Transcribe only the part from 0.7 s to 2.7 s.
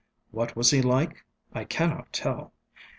he like? I cannot tell.